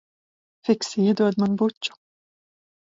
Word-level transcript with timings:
Fiksi 0.69 1.05
iedod 1.05 1.39
man 1.45 1.61
buču. 1.63 1.97